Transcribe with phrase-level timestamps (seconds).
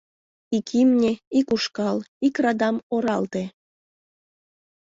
[0.57, 1.97] —Ик имне, ик ушкал,
[2.27, 3.43] ик радам оралте.